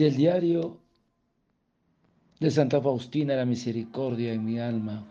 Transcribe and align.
del 0.00 0.16
diario 0.16 0.78
de 2.38 2.50
Santa 2.50 2.80
Faustina 2.80 3.36
la 3.36 3.44
Misericordia 3.44 4.32
en 4.32 4.46
mi 4.46 4.58
alma. 4.58 5.06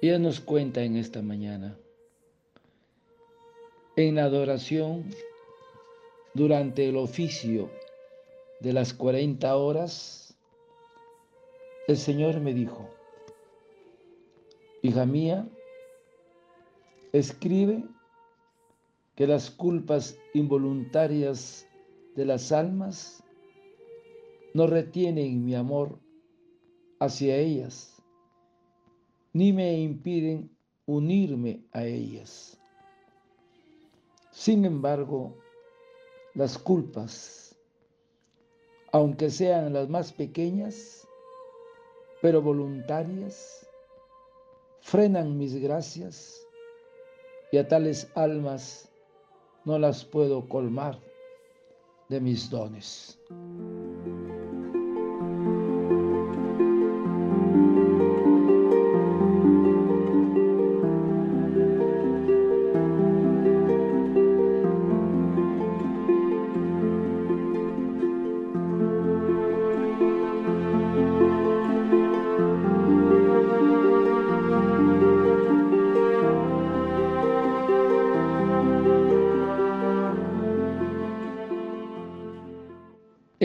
Ella 0.00 0.18
nos 0.18 0.40
cuenta 0.40 0.82
en 0.82 0.96
esta 0.96 1.20
mañana, 1.20 1.76
en 3.96 4.14
la 4.14 4.24
adoración, 4.24 5.04
durante 6.32 6.88
el 6.88 6.96
oficio 6.96 7.70
de 8.60 8.72
las 8.72 8.94
40 8.94 9.54
horas, 9.54 10.34
el 11.88 11.98
Señor 11.98 12.40
me 12.40 12.54
dijo, 12.54 12.88
hija 14.80 15.04
mía, 15.04 15.46
escribe 17.12 17.84
que 19.14 19.26
las 19.26 19.50
culpas 19.50 20.16
involuntarias 20.32 21.66
de 22.20 22.26
las 22.26 22.52
almas 22.52 23.24
no 24.52 24.66
retienen 24.66 25.42
mi 25.42 25.54
amor 25.54 25.98
hacia 26.98 27.34
ellas, 27.38 27.96
ni 29.32 29.54
me 29.54 29.80
impiden 29.80 30.54
unirme 30.84 31.64
a 31.72 31.82
ellas. 31.82 32.60
Sin 34.32 34.66
embargo, 34.66 35.34
las 36.34 36.58
culpas, 36.58 37.56
aunque 38.92 39.30
sean 39.30 39.72
las 39.72 39.88
más 39.88 40.12
pequeñas, 40.12 41.08
pero 42.20 42.42
voluntarias, 42.42 43.66
frenan 44.82 45.38
mis 45.38 45.54
gracias 45.54 46.46
y 47.50 47.56
a 47.56 47.66
tales 47.66 48.12
almas 48.14 48.92
no 49.64 49.78
las 49.78 50.04
puedo 50.04 50.46
colmar 50.46 51.09
de 52.10 52.18
mis 52.18 52.50
dones. 52.50 53.16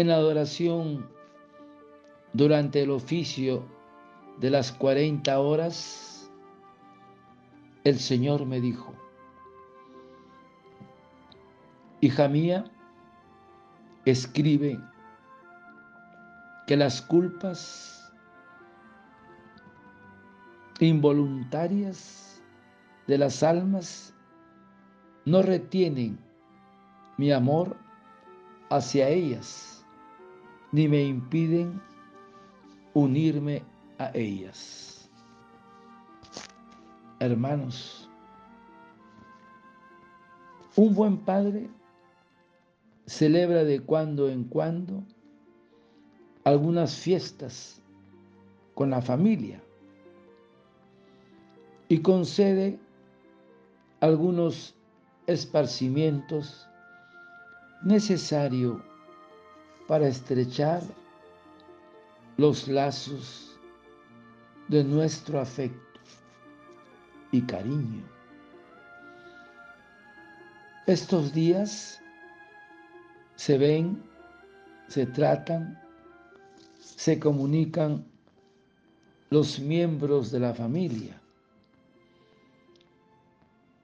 En 0.00 0.10
adoración 0.10 1.06
durante 2.32 2.82
el 2.82 2.90
oficio 2.90 3.62
de 4.38 4.48
las 4.48 4.72
40 4.72 5.38
horas, 5.38 6.30
el 7.84 7.98
Señor 7.98 8.46
me 8.46 8.60
dijo, 8.60 8.94
hija 12.00 12.28
mía, 12.28 12.64
escribe 14.06 14.80
que 16.66 16.76
las 16.76 17.02
culpas 17.02 18.10
involuntarias 20.78 22.42
de 23.06 23.18
las 23.18 23.42
almas 23.42 24.14
no 25.26 25.42
retienen 25.42 26.18
mi 27.18 27.32
amor 27.32 27.76
hacia 28.70 29.08
ellas 29.10 29.69
ni 30.72 30.88
me 30.88 31.02
impiden 31.02 31.80
unirme 32.94 33.62
a 33.98 34.10
ellas. 34.14 35.10
Hermanos, 37.18 38.08
un 40.76 40.94
buen 40.94 41.18
padre 41.18 41.68
celebra 43.06 43.64
de 43.64 43.80
cuando 43.80 44.28
en 44.28 44.44
cuando 44.44 45.04
algunas 46.44 46.96
fiestas 46.96 47.82
con 48.74 48.90
la 48.90 49.02
familia 49.02 49.62
y 51.88 52.00
concede 52.00 52.78
algunos 54.00 54.74
esparcimientos 55.26 56.66
necesarios 57.82 58.80
para 59.90 60.06
estrechar 60.06 60.84
los 62.36 62.68
lazos 62.68 63.58
de 64.68 64.84
nuestro 64.84 65.40
afecto 65.40 65.98
y 67.32 67.42
cariño. 67.42 68.04
Estos 70.86 71.32
días 71.32 72.00
se 73.34 73.58
ven, 73.58 74.00
se 74.86 75.06
tratan, 75.06 75.76
se 76.78 77.18
comunican 77.18 78.06
los 79.30 79.58
miembros 79.58 80.30
de 80.30 80.38
la 80.38 80.54
familia 80.54 81.20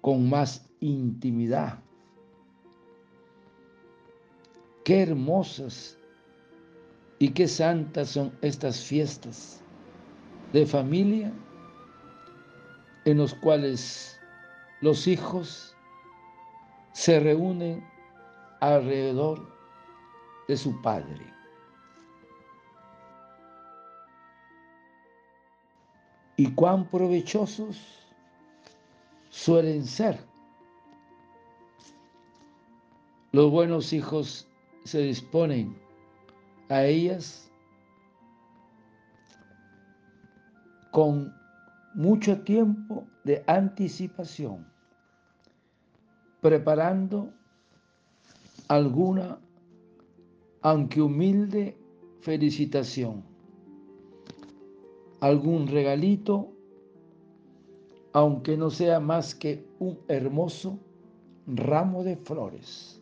con 0.00 0.30
más 0.30 0.64
intimidad 0.80 1.78
Qué 4.90 5.02
hermosas 5.02 5.96
y 7.20 7.28
qué 7.28 7.46
santas 7.46 8.08
son 8.08 8.36
estas 8.42 8.82
fiestas 8.82 9.62
de 10.52 10.66
familia 10.66 11.32
en 13.04 13.18
los 13.18 13.32
cuales 13.34 14.20
los 14.80 15.06
hijos 15.06 15.76
se 16.92 17.20
reúnen 17.20 17.88
alrededor 18.60 19.48
de 20.48 20.56
su 20.56 20.82
padre. 20.82 21.24
Y 26.36 26.52
cuán 26.54 26.90
provechosos 26.90 27.78
suelen 29.28 29.86
ser 29.86 30.18
los 33.30 33.52
buenos 33.52 33.92
hijos 33.92 34.49
se 34.84 35.00
disponen 35.02 35.76
a 36.68 36.84
ellas 36.84 37.50
con 40.90 41.32
mucho 41.94 42.40
tiempo 42.42 43.06
de 43.24 43.42
anticipación, 43.46 44.66
preparando 46.40 47.32
alguna, 48.68 49.38
aunque 50.62 51.02
humilde, 51.02 51.76
felicitación, 52.20 53.22
algún 55.20 55.66
regalito, 55.66 56.52
aunque 58.12 58.56
no 58.56 58.70
sea 58.70 59.00
más 59.00 59.34
que 59.34 59.64
un 59.78 59.98
hermoso 60.08 60.78
ramo 61.46 62.02
de 62.02 62.16
flores 62.16 62.99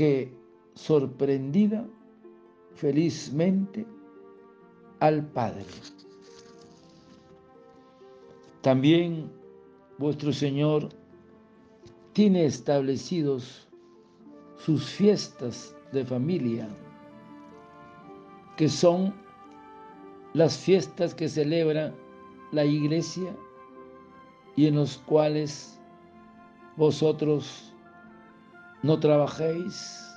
que 0.00 0.32
sorprendida 0.72 1.86
felizmente 2.72 3.84
al 4.98 5.26
Padre. 5.26 5.66
También 8.62 9.30
vuestro 9.98 10.32
Señor 10.32 10.88
tiene 12.14 12.46
establecidos 12.46 13.68
sus 14.56 14.86
fiestas 14.86 15.76
de 15.92 16.02
familia, 16.02 16.66
que 18.56 18.70
son 18.70 19.12
las 20.32 20.56
fiestas 20.56 21.14
que 21.14 21.28
celebra 21.28 21.92
la 22.52 22.64
iglesia 22.64 23.36
y 24.56 24.64
en 24.64 24.76
los 24.76 24.96
cuales 24.96 25.78
vosotros 26.78 27.69
no 28.82 28.98
trabajéis, 28.98 30.10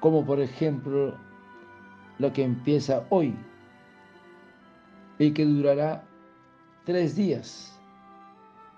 como 0.00 0.24
por 0.24 0.40
ejemplo 0.40 1.16
lo 2.18 2.32
que 2.32 2.44
empieza 2.44 3.04
hoy 3.10 3.36
y 5.18 5.32
que 5.32 5.44
durará 5.44 6.04
tres 6.84 7.16
días, 7.16 7.80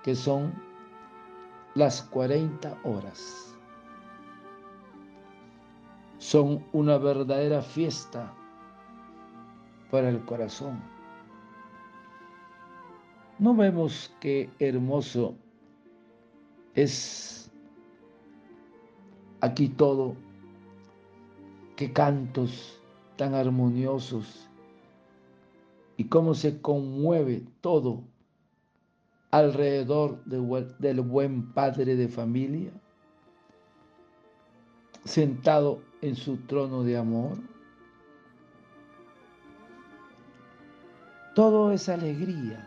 que 0.03 0.15
son 0.15 0.53
las 1.75 2.03
40 2.03 2.79
horas. 2.85 3.55
Son 6.19 6.65
una 6.73 6.99
verdadera 6.99 7.63
fiesta 7.63 8.33
para 9.91 10.09
el 10.09 10.25
corazón. 10.25 10.83
No 13.39 13.55
vemos 13.55 14.13
qué 14.21 14.51
hermoso 14.59 15.37
es 16.83 17.51
aquí 19.41 19.69
todo, 19.69 20.15
qué 21.75 21.93
cantos 21.93 22.81
tan 23.17 23.35
armoniosos 23.35 24.49
y 25.97 26.05
cómo 26.05 26.35
se 26.35 26.61
conmueve 26.61 27.43
todo 27.61 28.05
alrededor 29.33 30.25
del 30.25 31.01
buen 31.01 31.53
padre 31.53 31.97
de 31.97 32.07
familia, 32.07 32.71
sentado 35.05 35.81
en 36.01 36.15
su 36.15 36.37
trono 36.47 36.85
de 36.85 36.97
amor. 36.97 37.39
Todo 41.35 41.73
es 41.73 41.89
alegría 41.89 42.65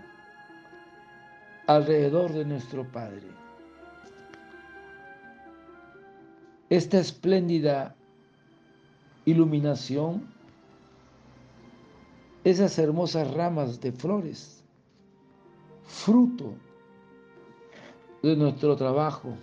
alrededor 1.67 2.33
de 2.33 2.43
nuestro 2.43 2.83
Padre. 2.91 3.41
Esta 6.71 6.99
espléndida 6.99 7.93
iluminación, 9.25 10.33
esas 12.45 12.79
hermosas 12.79 13.29
ramas 13.33 13.81
de 13.81 13.91
flores, 13.91 14.63
fruto 15.85 16.53
de 18.23 18.37
nuestro 18.37 18.77
trabajo, 18.77 19.35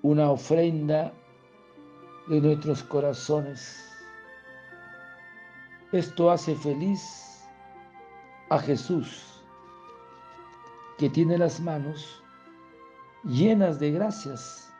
una 0.00 0.30
ofrenda 0.30 1.12
de 2.28 2.40
nuestros 2.40 2.82
corazones. 2.82 3.86
Esto 5.92 6.30
hace 6.30 6.54
feliz 6.54 7.46
a 8.48 8.60
Jesús, 8.60 9.42
que 10.96 11.10
tiene 11.10 11.36
las 11.36 11.60
manos 11.60 12.22
llenas 13.24 13.78
de 13.78 13.90
gracias, 13.90 14.72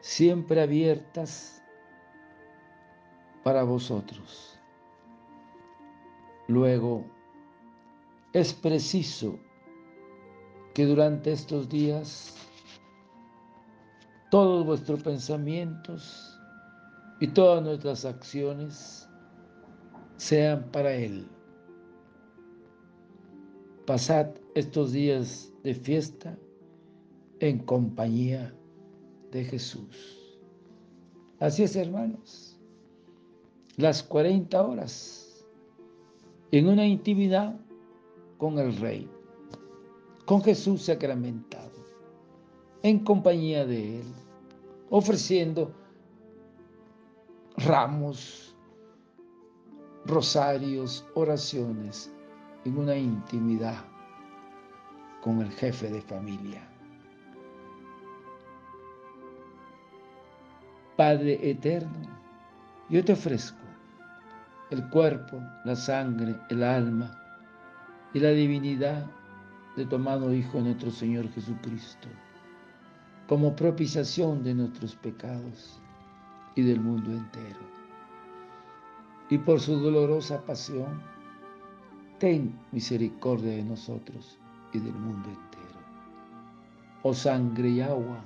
siempre 0.00 0.60
abiertas 0.62 1.62
para 3.42 3.62
vosotros. 3.62 4.58
Luego, 6.48 7.04
es 8.32 8.52
preciso 8.52 9.38
que 10.74 10.86
durante 10.86 11.32
estos 11.32 11.68
días 11.68 12.34
todos 14.30 14.64
vuestros 14.64 15.02
pensamientos 15.02 16.40
y 17.20 17.28
todas 17.28 17.62
nuestras 17.62 18.04
acciones 18.04 19.08
sean 20.16 20.70
para 20.72 20.92
Él. 20.92 21.28
Pasad 23.86 24.28
estos 24.54 24.92
días 24.92 25.52
de 25.62 25.74
fiesta 25.74 26.38
en 27.48 27.58
compañía 27.58 28.54
de 29.32 29.44
Jesús. 29.44 30.38
Así 31.40 31.64
es, 31.64 31.74
hermanos. 31.74 32.56
Las 33.76 34.02
40 34.02 34.62
horas 34.62 35.44
en 36.52 36.68
una 36.68 36.86
intimidad 36.86 37.58
con 38.38 38.58
el 38.58 38.76
Rey, 38.76 39.10
con 40.24 40.42
Jesús 40.42 40.82
sacramentado, 40.82 41.72
en 42.82 43.00
compañía 43.00 43.66
de 43.66 44.00
Él, 44.00 44.06
ofreciendo 44.90 45.72
ramos, 47.56 48.54
rosarios, 50.04 51.04
oraciones 51.14 52.12
en 52.64 52.78
una 52.78 52.96
intimidad 52.96 53.84
con 55.22 55.40
el 55.40 55.50
jefe 55.50 55.90
de 55.90 56.02
familia. 56.02 56.71
Padre 60.96 61.38
eterno, 61.42 62.06
yo 62.90 63.02
te 63.02 63.14
ofrezco 63.14 63.62
el 64.70 64.86
cuerpo, 64.90 65.42
la 65.64 65.74
sangre, 65.74 66.36
el 66.50 66.62
alma 66.62 67.10
y 68.12 68.20
la 68.20 68.28
divinidad 68.30 69.06
de 69.76 69.86
tu 69.86 69.96
amado 69.96 70.34
Hijo 70.34 70.60
nuestro 70.60 70.90
Señor 70.90 71.30
Jesucristo, 71.32 72.08
como 73.26 73.56
propiciación 73.56 74.42
de 74.44 74.52
nuestros 74.52 74.94
pecados 74.96 75.80
y 76.56 76.62
del 76.62 76.80
mundo 76.80 77.10
entero. 77.10 77.60
Y 79.30 79.38
por 79.38 79.60
su 79.60 79.76
dolorosa 79.76 80.44
pasión, 80.44 81.00
ten 82.18 82.58
misericordia 82.70 83.52
de 83.52 83.64
nosotros 83.64 84.38
y 84.74 84.78
del 84.78 84.94
mundo 84.94 85.28
entero. 85.30 85.80
Oh 87.02 87.14
sangre 87.14 87.70
y 87.70 87.80
agua, 87.80 88.22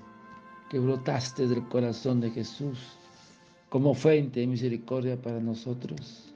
que 0.70 0.78
brotaste 0.78 1.46
del 1.46 1.66
corazón 1.68 2.20
de 2.20 2.30
Jesús 2.30 2.78
como 3.68 3.94
fuente 3.94 4.40
de 4.40 4.46
misericordia 4.46 5.20
para 5.20 5.40
nosotros, 5.40 6.32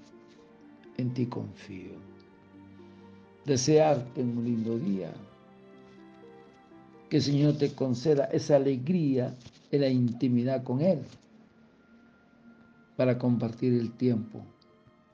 en 0.97 1.15
ti 1.15 1.27
confío. 1.27 1.93
Desearte 3.44 4.23
un 4.23 4.44
lindo 4.44 4.79
día. 4.79 5.12
Que 7.09 7.17
el 7.17 7.23
Señor 7.23 7.59
te 7.59 7.73
conceda 7.75 8.27
esa 8.27 8.56
alegría 8.56 9.35
en 9.73 9.81
la 9.81 9.88
intimidad 9.88 10.62
con 10.62 10.81
Él 10.81 11.00
para 12.97 13.19
compartir 13.19 13.73
el 13.73 13.91
tiempo 13.93 14.44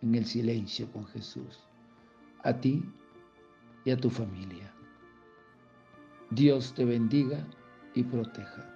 en 0.02 0.14
el 0.14 0.26
silencio 0.26 0.90
con 0.92 1.06
Jesús. 1.06 1.60
A 2.42 2.52
ti 2.52 2.82
y 3.84 3.90
a 3.90 3.96
tu 3.96 4.10
familia. 4.10 4.72
Dios 6.30 6.74
te 6.74 6.84
bendiga 6.84 7.46
y 7.94 8.02
proteja. 8.02 8.75